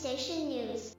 [0.00, 0.96] Station News.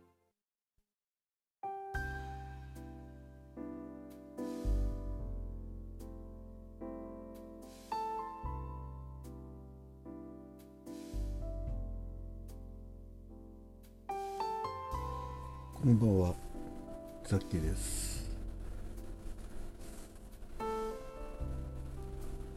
[15.81, 16.35] こんばんは、
[17.27, 18.29] ザッキーです。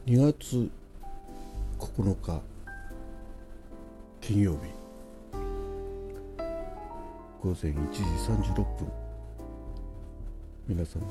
[0.05, 0.69] 2月
[1.79, 2.39] 9日
[4.21, 4.84] 金曜日
[7.45, 8.91] 午前1時36分。
[10.67, 11.05] 皆様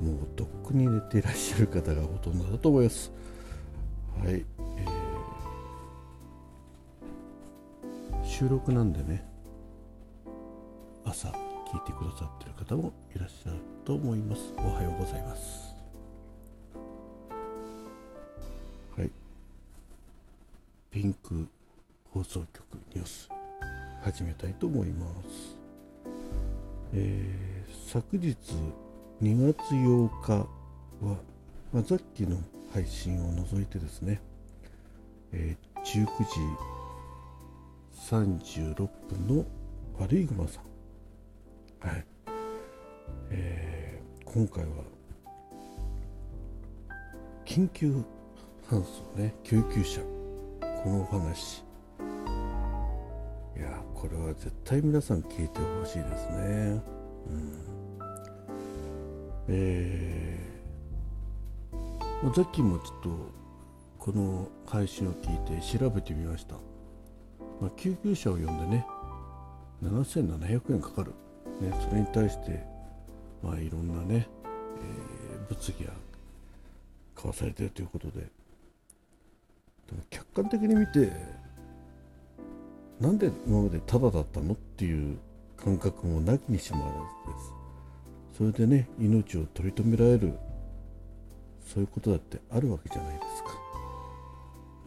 [0.00, 3.10] もうとっくに寝ていらっしゃる方がほとんどだと思います。
[4.24, 5.04] はい、えー
[8.24, 9.24] 収録なんでね
[11.04, 14.54] 朝聞いてくださってる方もいらっしゃると思います。
[14.58, 15.74] おはようございます。
[18.96, 19.10] はい。
[20.92, 21.48] ピンク
[22.12, 23.33] 放送局ニュース。
[24.04, 25.56] 始めたいと思います。
[26.92, 27.54] えー
[27.90, 28.36] 昨日
[29.22, 30.46] 2月8日は、
[31.72, 32.36] まあ、ザッキーの
[32.72, 34.20] 配信を除いてですね、
[35.32, 36.40] えー19時
[38.10, 38.74] 36
[39.08, 39.46] 分の
[39.98, 41.88] 悪いグマさん。
[41.88, 42.04] はい、
[43.30, 44.70] えー今回は
[47.46, 47.92] 緊急
[48.68, 50.00] 搬送ね救急車
[50.82, 51.64] このお話。
[53.64, 56.82] やこれは絶対皆さん聞いてほしいですね。
[57.28, 57.74] うん。
[59.48, 60.54] えー
[62.22, 63.10] まあザッキーもちょっと
[63.98, 66.54] この配信を聞いて調べてみました、
[67.60, 68.86] まあ、救急車を呼んでね
[69.82, 71.12] 7700円かかる、
[71.60, 72.64] ね、それに対して、
[73.42, 75.92] まあ、いろんなね、えー物議が
[77.14, 78.20] 交わされてるということで。
[78.20, 81.12] でも客観的に見て
[83.00, 85.18] なんで今までタダだったのっていう
[85.56, 86.94] 感覚もなきにしもあら
[87.32, 87.52] ずです。
[88.38, 90.34] それでね命を取り留められる
[91.64, 93.50] そういうことだってあるわけじゃないですか。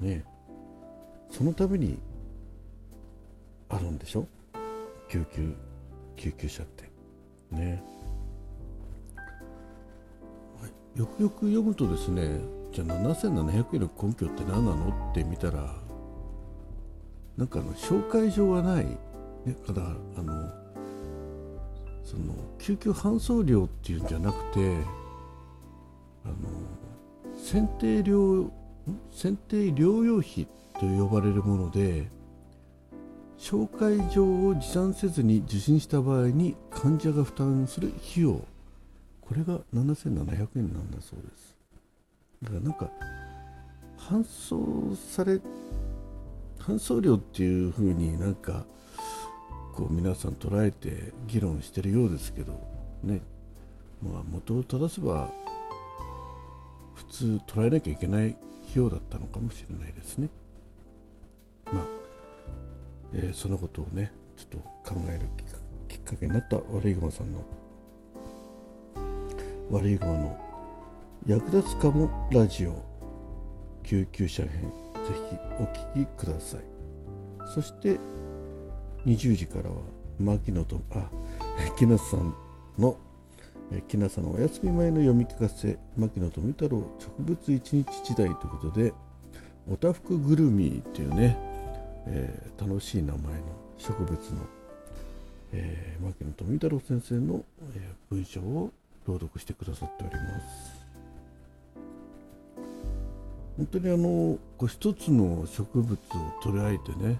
[0.01, 0.37] ねえ。
[1.29, 1.99] そのために
[3.69, 4.27] あるんでしょ？
[5.09, 5.53] 救急
[6.15, 6.89] 救急車って。
[7.51, 7.83] ね
[10.61, 12.39] はいよくよく読むとですね
[12.73, 15.11] じゃあ7700円の根拠って何なの？
[15.11, 15.73] って見たら
[17.37, 18.97] なんかあの紹介状がない、ね、
[19.65, 19.83] から
[20.17, 20.49] あの
[22.03, 24.77] その救急搬送料っていうんじゃなくて
[26.25, 26.35] あの
[27.37, 28.49] 選定療
[29.11, 30.47] 選定療養費
[30.79, 32.07] と呼ばれるもので
[33.37, 38.41] 紹介状を持参せずに受診した場合に患者が負担する費用。
[39.21, 41.55] これが7700円なんだそうです。
[42.41, 42.89] だからなんか
[43.97, 45.39] 搬送され
[46.67, 48.65] 搬送料っていう風になんか
[49.73, 52.59] こう皆さん捉えて議論してるようですけど
[53.03, 53.21] ね。
[54.03, 55.31] まあ元を正せば
[56.93, 58.37] 普通捉えなきゃいけない費
[58.75, 60.27] 用だったのかもしれないですね。
[61.71, 61.83] まあ
[63.13, 65.21] えーそのことをねちょっと考える
[65.87, 67.45] きっかけになった悪いグマさんの
[69.71, 70.37] 悪いグマの
[71.25, 72.83] 役立つかもラジオ
[73.83, 74.86] 救急車編。
[75.07, 76.61] ぜひお聞きください。
[77.53, 77.97] そして
[79.05, 79.77] 20時からは
[80.19, 81.09] 牧野とあ
[81.77, 82.35] 木梨さん
[82.77, 82.97] の
[83.71, 88.93] え木梨さんのお休み前の読み聞かせ牧野富太郎植物一日時代ということで
[89.69, 91.37] おたふくぐるみっていうね
[92.07, 93.41] えー楽しい名前の
[93.77, 94.17] 植物の、
[95.53, 97.43] えー牧野富太郎先生の、
[97.75, 98.71] えー文章を
[99.05, 100.66] 朗読してくださっております。
[103.57, 105.97] 本当にあのこう一つの植物を
[106.43, 107.19] 取り上げてね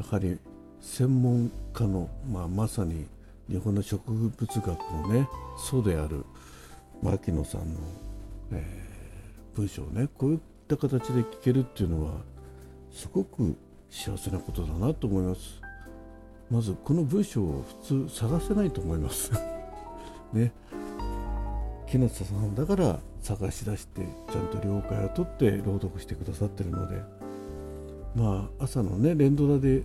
[0.00, 0.38] やはり
[0.80, 3.06] 専門家の、まあ、まさに
[3.48, 6.24] 日本の植物学のね祖である
[7.02, 7.80] 牧野さんの、
[8.52, 8.88] えー
[9.58, 10.38] 文章をねこういっ
[10.68, 12.12] た形で聞けるっていうのは
[12.92, 13.56] すごく
[13.90, 15.60] 幸せなことだなと思います。
[16.48, 19.32] まずこの文章を普通探せないと思います。
[20.32, 20.52] ね。
[21.90, 27.02] 木下さんだから探し出してちゃんと了解を取って朗読してくださってるので
[28.14, 29.82] まあ朝のね連ドラで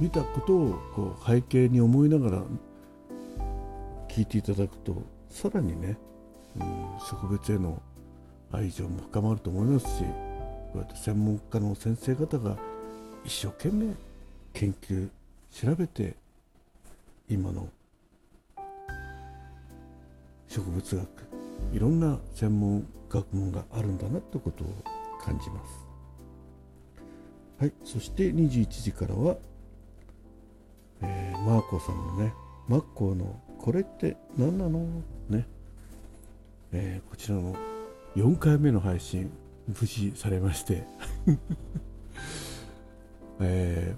[0.00, 2.42] 見たことをこう背景に思いながら
[4.08, 5.98] 聞いていただくとさらにね、
[6.56, 6.64] うん、
[6.98, 7.82] 植物への
[8.50, 10.04] 愛情も深まると思いますし
[10.72, 12.56] こうやって専門家の先生方が
[13.24, 13.94] 一生懸命
[14.54, 15.08] 研究
[15.52, 16.16] 調べて
[17.28, 17.68] 今の
[20.58, 21.08] 植物学
[21.72, 24.74] いろんな専門学問があるんだなってことを
[25.24, 25.86] 感じます。
[27.60, 29.36] はい、そして21時からは、
[31.00, 32.32] えーマーコさんのね、
[32.66, 34.80] マッコーのこれって何なの？
[35.28, 35.46] ね、
[36.72, 37.54] えーこちらの
[38.16, 39.30] 4回目の配信、
[39.68, 40.84] 無事されまして、
[43.40, 43.94] え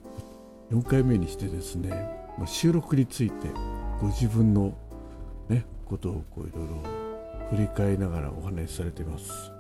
[0.71, 3.49] ー4回目にしてですね、収録について
[4.01, 4.75] ご自分の、
[5.91, 6.83] ことをこういろいろ
[7.51, 9.51] 振り返りながらお話しされています。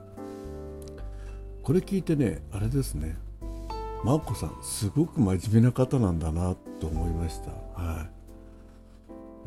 [1.64, 3.16] これ聞いてね、あれですね、
[4.04, 7.50] マーコさん、すごく真面目な方なんだなと思いました。
[7.50, 8.10] はい。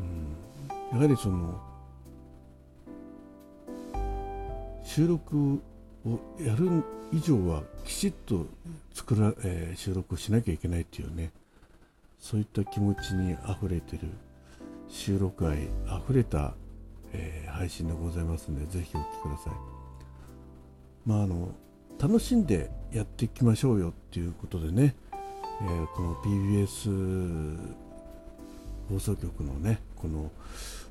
[0.01, 1.59] うん、やはりその、
[4.83, 5.61] 収録
[6.05, 6.83] をやる
[7.13, 8.45] 以上はきちっと
[8.93, 11.31] 作ら、えー収録をしなきゃいけないっていうね、
[12.19, 14.09] そういった気持ちにあふれてる
[14.89, 16.53] 収録愛あふれた、
[17.13, 19.53] えー配信でございますので、ぜひお聞きください。
[21.05, 21.49] まああの
[21.99, 24.95] 楽しんでやっていきましょうよっていうことでね、
[25.61, 27.57] えーこの PBS
[28.89, 30.31] 放送局のねこの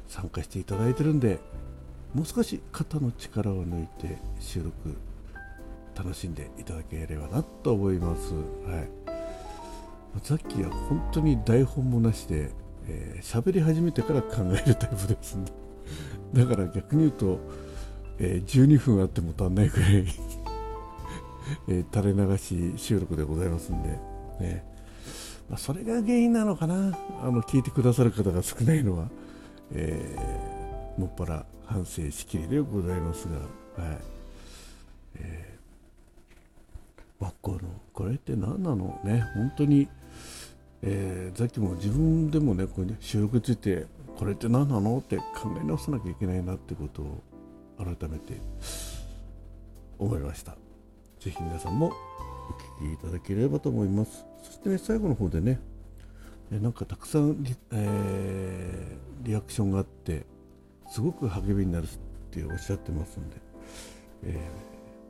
[0.08, 1.40] 参加していただいてるんで
[2.14, 4.72] もう少し肩の力を抜いて収録
[5.94, 8.32] 楽しんでいただければなと思います。
[8.32, 12.50] はい、さっきは本当に台本もなしで
[12.86, 15.52] 喋、えーり始めてから考えるタイプですんで
[16.32, 17.38] だから逆に言うと、
[18.18, 20.04] えー12分あっても足んないくらい
[21.68, 23.88] えー垂れ流し収録でございますんで、
[24.40, 24.64] ね。
[25.50, 26.96] まあ、それが原因なのかな？
[27.22, 29.08] あの聞いてくださる方が少ないのは、
[29.72, 33.26] えーもっぱら反省しきりでございます
[33.76, 33.98] が、はい。
[35.16, 39.00] えー、マッコーのこれって何なの？
[39.04, 39.88] ね本当に、
[40.82, 43.86] えーさっきも自分でもねこう収録について
[44.16, 45.24] これって何なのって考
[45.60, 47.22] え直さなきゃいけないなってことを
[47.78, 48.40] 改めて
[49.98, 50.52] 思いました。
[51.20, 51.92] ぜひ皆さんも
[52.50, 54.24] お聞きいただければと思います。
[54.42, 55.60] そしてね、最後の方でね、
[56.50, 60.26] なんかたくさんリ,、えーリアクションがあって、
[60.90, 61.88] すごく励みになるっ
[62.30, 63.36] ておっしゃってますんで、
[64.24, 64.50] え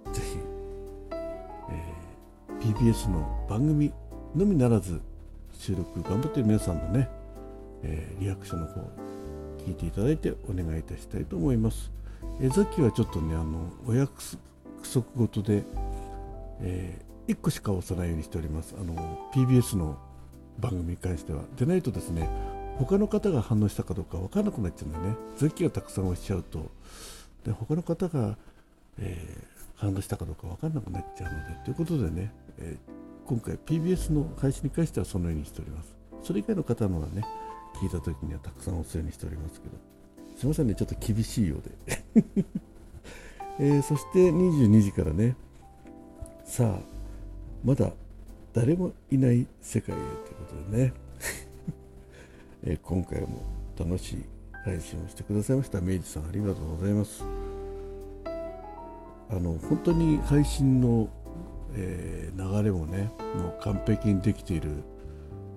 [0.06, 0.38] ーぜひ、
[1.70, 2.02] えー
[2.60, 3.92] PBS の番組
[4.36, 5.00] のみならず、
[5.52, 7.08] 収録頑張ってる皆さんのね、
[7.82, 8.80] えーリアクションの方、
[9.66, 11.90] 聞いていただいてお願いいたしたいと思います。
[12.40, 14.12] えー、さっきはちょっとね、あのお約
[14.82, 15.64] 束事で、
[16.60, 16.98] え
[17.28, 18.74] 1個しか押さないようにしております。
[18.78, 19.96] あの PBS の
[20.58, 21.42] 番組に関しては。
[21.56, 22.28] でないとですね、
[22.78, 25.16] 他の方が反応したかどうか分からなくなっちゃうんだよね。
[25.36, 26.70] さっきがたくさん押しちゃうと、
[27.44, 28.36] で他の方が、
[28.98, 29.52] えー
[29.82, 32.92] 反応したかどうか分からなくなっちゃうので、ということでね、えー
[33.26, 35.94] 今回 PBS の配信に関してはそのようにしております。
[36.22, 37.24] それ以外の方のはね、
[37.74, 39.74] 聞いた時にはたくさん押すようにしておりますけど、
[40.36, 42.44] すいませんね、ちょっと厳しいようで。
[43.58, 45.36] えーそして22時からね、
[46.44, 46.80] さあ、
[47.64, 47.92] まだ
[48.52, 50.92] 誰もいない世界へということでね、
[52.64, 53.42] えー今回も
[53.78, 54.24] 楽しい
[54.64, 55.80] 配信をしてくださいました。
[55.80, 57.24] 明治さん、ありがとうございます。
[59.30, 61.08] あの本当に配信の、
[61.74, 64.70] えー流れもね、もう完璧にできている、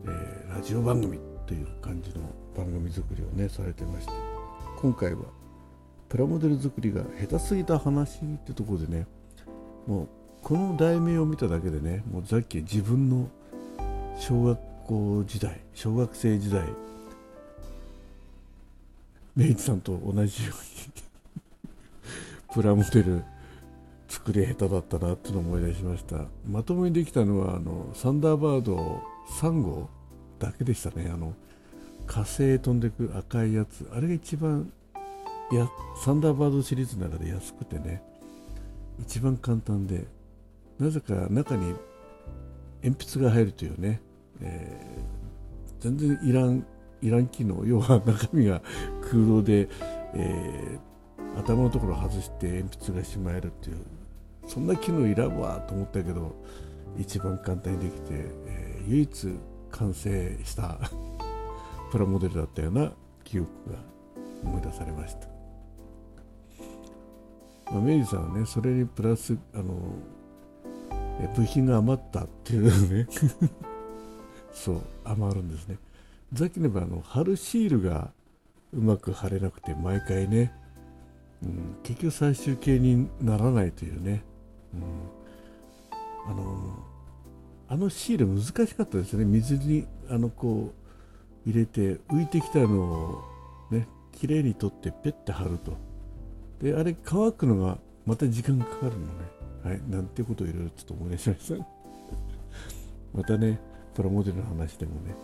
[0.06, 2.22] えーラジオ番組という感じの
[2.56, 4.14] 番組作りをね、されてまして、
[4.78, 5.24] 今回は
[6.10, 9.08] プラモデル作りが下手すぎた話ってとこでね、
[9.88, 10.08] もう
[10.42, 13.30] この題名を見ただけでね、もうさっき自分の
[14.18, 16.64] 小学校時代、小学生時代、
[19.36, 20.56] 明治さんと同じよう
[21.68, 21.74] に
[22.54, 23.24] プラモデル
[24.08, 26.25] 作り下手だったなっていうのを思い出しました。
[26.48, 29.02] まともにできたのはあのサンダーバード
[29.42, 29.90] 3号
[30.39, 31.10] だけでしたね。
[31.13, 31.34] あの
[32.08, 33.89] 火星飛んでく赤いやつ。
[33.94, 34.72] あれが一番
[35.51, 35.68] や
[36.04, 38.01] サンダーバードシリーズの中で安くてね。
[39.00, 40.06] 一番簡単で。
[40.80, 41.74] なぜか中に
[42.84, 44.01] 鉛筆が入るというね、
[44.42, 45.15] えー
[45.82, 46.65] 全然いらん
[47.01, 47.63] いらん機能。
[47.65, 48.62] 要は中身が
[49.01, 49.70] 空洞で、
[50.13, 53.77] えー頭のところ外して鉛筆がしまえるっていう。
[54.48, 56.36] そんな機能いらんわと思ったけど
[56.98, 59.30] 一番簡単にできて、えー唯一
[59.77, 60.79] 完成した
[61.91, 62.91] プラモデルだったような
[63.24, 63.77] 記憶が
[64.44, 65.27] 思い出されました、
[67.72, 69.75] まあ、明治さんはねそれにプラスあの
[71.36, 73.08] 部品が余ったっていうね。
[74.53, 75.77] そう余るんですね。
[76.34, 78.12] さっきの場合あの貼るシールが
[78.74, 80.53] うまく貼れなくて毎回ね、
[81.44, 84.24] うん、結局最終形にならないというね、
[84.74, 86.77] うん、あの
[87.67, 89.25] あのシール難しかったですね。
[89.25, 90.74] 水にあのこ
[91.45, 93.24] う入れて浮いてきたのを
[93.72, 95.77] ね綺麗に取ってペッて貼ると。
[96.62, 99.05] であれ乾くのがまた時間かかるのね。
[99.63, 101.67] はいなんてことをいろいろちょっと思い出しました。
[103.13, 103.60] またね
[103.93, 105.15] プラモデルの話でもね、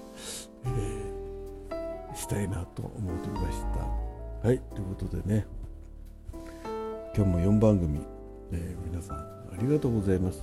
[1.70, 3.62] えー、したいなと思っておりまし
[4.42, 4.48] た。
[4.48, 5.46] はいということでね
[7.16, 8.00] 今日も4番組、
[8.52, 10.42] えー、皆さんありがとうございます、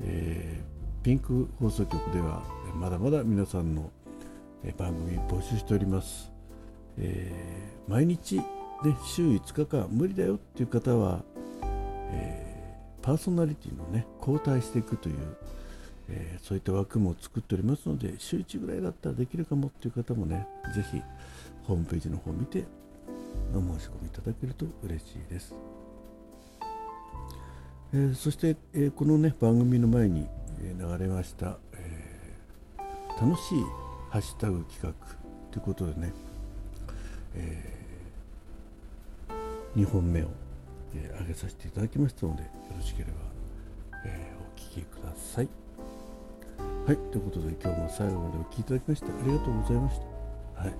[0.00, 2.44] えー、ピンク放送局では
[2.76, 3.90] まだまだ皆さんの
[4.78, 6.30] 番組募集しております、
[6.96, 8.42] えー、毎日で
[9.04, 11.24] 週5日間無理だよっていう方は、
[12.12, 15.16] えー、パーソナリティのね交代していくという、
[16.08, 21.02] えー、そういった枠も作っておりますので週1ぐらいだったらできるかもっていう方もねぜひ
[21.64, 22.64] ホームページの方を見て
[23.52, 25.54] お申し込みいただけると嬉しいです。
[27.94, 30.26] え、そして、え、このね番組の前に、
[30.72, 33.62] 流れました、えー、楽しい
[34.10, 34.92] ハッシュタグ企画
[35.50, 36.12] ということでね、
[37.34, 37.82] え
[39.76, 40.28] 2本目を、
[40.94, 43.12] えー、上げさせていただきましたのでよろしければ、
[44.04, 45.48] えお聴きください。
[46.86, 50.00] はい、ということで今日も最後までお聴きいただきましてありがとうございまし
[50.56, 50.62] た。
[50.62, 50.74] はい、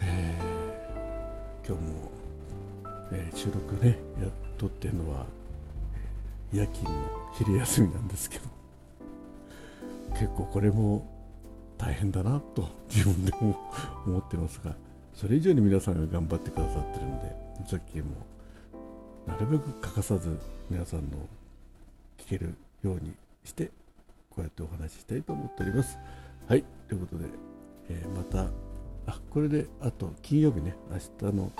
[0.00, 2.10] えー、今日も、
[3.12, 5.26] え、収録ねやっとってるのは
[6.52, 8.44] 夜勤の昼休みなんですけど
[10.12, 11.08] 結構これも
[11.78, 13.60] 大変だなと自分でも
[14.06, 14.74] 思ってますが
[15.14, 17.36] それ以上に皆さんが頑張ってくださってるんで
[17.68, 18.04] さっきも
[19.26, 20.38] なるべく欠かさず
[20.70, 21.16] 皆さんの
[22.18, 23.70] 聞けるようにして
[24.30, 25.98] こうやってお話ししたいと思っております。
[26.48, 27.24] はいということで、
[27.88, 28.50] えー、また
[29.06, 31.52] あこれであと金曜日ね明日の、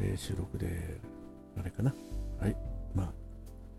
[0.00, 0.98] えー、収録で
[1.58, 1.94] あれかな。
[2.40, 2.56] はい。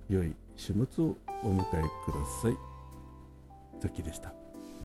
[0.10, 2.58] 良い週末をお迎えください。
[3.80, 4.37] ザキでした。